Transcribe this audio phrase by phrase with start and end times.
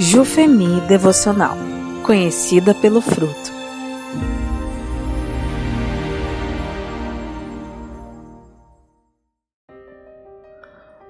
[0.00, 1.56] Jufemi Devocional,
[2.04, 3.52] conhecida pelo fruto.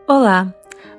[0.08, 0.54] Olá,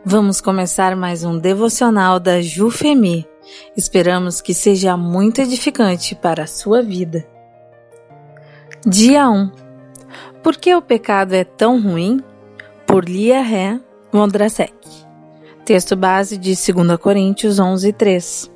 [0.05, 3.27] vamos começar mais um devocional da Jufemi.
[3.75, 7.27] Esperamos que seja muito edificante para a sua vida.
[8.85, 9.51] Dia 1
[10.43, 12.23] Por que o pecado é tão ruim?
[12.85, 13.79] Por Lia Ré
[14.13, 15.08] Mondrasek.
[15.69, 18.51] Texto base de 2 Coríntios 11, 3.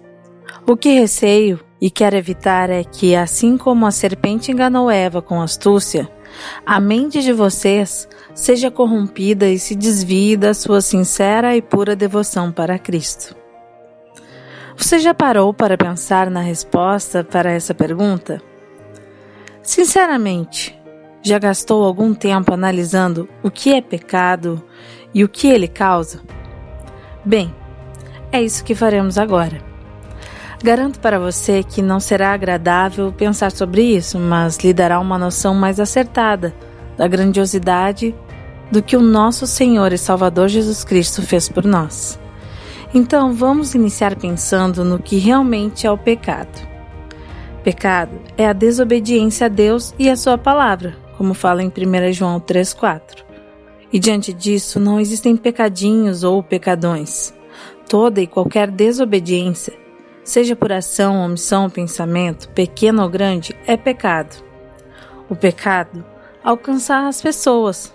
[0.68, 5.40] O que receio e quero evitar é que, assim como a serpente enganou Eva com
[5.40, 6.10] astúcia,
[6.66, 12.52] a mente de vocês seja corrompida e se desvie da sua sincera e pura devoção
[12.52, 13.36] para Cristo.
[14.76, 18.42] Você já parou para pensar na resposta para essa pergunta?
[19.62, 20.76] Sinceramente,
[21.22, 24.64] já gastou algum tempo analisando o que é pecado
[25.14, 26.20] e o que ele causa?
[27.26, 27.54] Bem,
[28.32, 29.62] é isso que faremos agora.
[30.64, 35.54] Garanto para você que não será agradável pensar sobre isso, mas lhe dará uma noção
[35.54, 36.54] mais acertada
[36.98, 38.16] da grandiosidade
[38.72, 42.20] do que o nosso Senhor e Salvador Jesus Cristo fez por nós.
[42.94, 46.68] Então vamos iniciar pensando no que realmente é o pecado.
[47.64, 52.40] Pecado é a desobediência a Deus e a Sua palavra, como fala em 1 João
[52.40, 53.33] 3,4.
[53.94, 57.32] E diante disso não existem pecadinhos ou pecadões.
[57.88, 59.74] Toda e qualquer desobediência,
[60.24, 64.44] seja por ação, omissão pensamento, pequeno ou grande, é pecado.
[65.30, 66.04] O pecado
[66.44, 67.94] alcança as pessoas.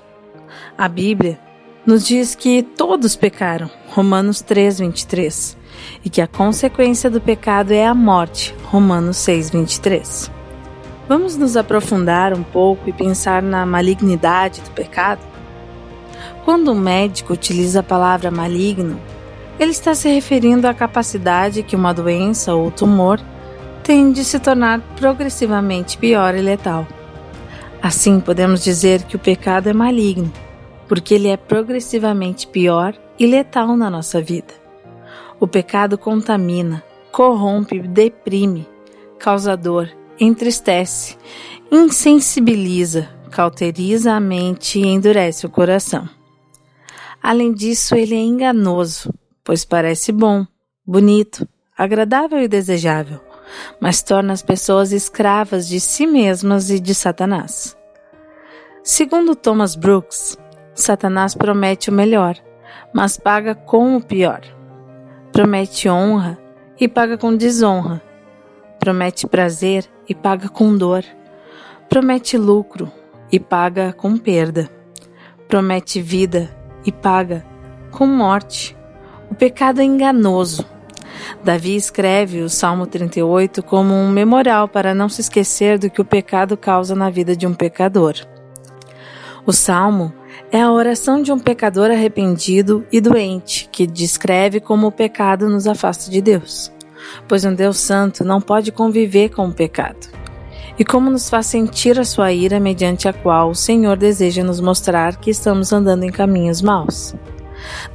[0.77, 1.39] A Bíblia
[1.85, 5.57] nos diz que todos pecaram, Romanos 3, 23,
[6.05, 10.31] e que a consequência do pecado é a morte, Romanos 6, 23.
[11.09, 15.38] Vamos nos aprofundar um pouco e pensar na malignidade do pecado?
[16.49, 18.99] Quando um médico utiliza a palavra maligno,
[19.61, 23.21] ele está se referindo à capacidade que uma doença ou tumor
[23.83, 26.87] tem de se tornar progressivamente pior e letal.
[27.83, 30.33] Assim, podemos dizer que o pecado é maligno,
[30.89, 34.55] porque ele é progressivamente pior e letal na nossa vida.
[35.39, 36.83] O pecado contamina,
[37.13, 38.67] corrompe, deprime,
[39.19, 41.15] causa dor, entristece,
[41.71, 46.09] insensibiliza, cauteriza a mente e endurece o coração.
[47.29, 49.13] Além disso, ele é enganoso,
[49.45, 50.47] pois parece bom,
[50.87, 51.47] bonito,
[51.77, 53.21] agradável e desejável,
[53.79, 57.77] mas torna as pessoas escravas de si mesmas e de Satanás.
[58.83, 60.39] Segundo Thomas Brooks,
[60.75, 62.35] Satanás promete o melhor,
[62.95, 64.41] mas paga com o pior.
[65.31, 66.39] Promete honra
[66.81, 68.01] e paga com desonra.
[68.79, 71.05] Promete prazer e paga com dor.
[71.91, 72.91] Promete lucro
[73.31, 74.71] e paga com perda.
[75.47, 76.57] Promete vida
[76.89, 77.45] e paga
[77.91, 78.75] com morte.
[79.31, 80.65] O pecado é enganoso.
[81.45, 86.05] Davi escreve o Salmo 38 como um memorial para não se esquecer do que o
[86.05, 88.15] pecado causa na vida de um pecador.
[89.45, 90.13] O Salmo
[90.51, 95.67] é a oração de um pecador arrependido e doente que descreve como o pecado nos
[95.67, 96.73] afasta de Deus,
[97.27, 100.18] pois um Deus Santo não pode conviver com o pecado
[100.79, 104.61] e como nos faz sentir a sua ira mediante a qual o Senhor deseja nos
[104.61, 107.15] mostrar que estamos andando em caminhos maus.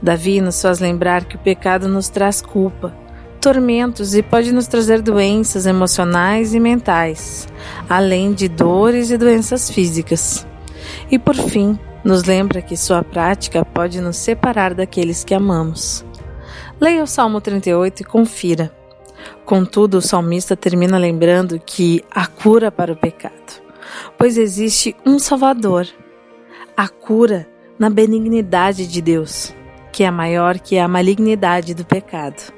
[0.02, 2.94] Davi nos faz lembrar que o pecado nos traz culpa,
[3.40, 7.48] tormentos e pode nos trazer doenças emocionais e mentais,
[7.90, 10.46] além de dores e doenças físicas.
[11.10, 16.06] E por fim, nos lembra que sua prática pode nos separar daqueles que amamos.
[16.82, 18.83] Leia o Salmo 38 e confira.
[19.46, 23.62] Contudo, o salmista termina lembrando que há cura para o pecado,
[24.18, 25.88] pois existe um Salvador.
[26.76, 27.48] A cura
[27.78, 29.54] na benignidade de Deus,
[29.92, 32.54] que é maior que a malignidade do pecado.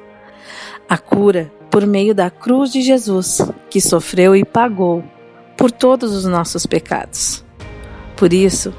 [0.87, 5.03] A cura por meio da cruz de Jesus, que sofreu e pagou
[5.57, 7.43] por todos os nossos pecados.
[8.15, 8.73] Por isso,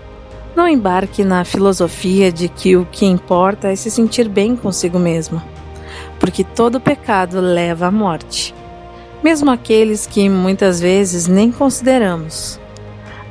[0.55, 5.43] não embarque na filosofia de que o que importa é se sentir bem consigo mesmo
[6.19, 8.55] porque todo pecado leva à morte,
[9.23, 12.61] mesmo aqueles que muitas vezes nem consideramos.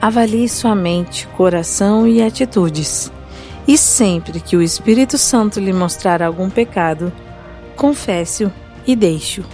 [0.02, 3.12] Avalie sua mente, coração e atitudes,
[3.68, 7.12] e sempre que o Espírito Santo lhe mostrar algum pecado,
[7.76, 8.52] confesse-o
[8.86, 9.46] e deixe-o.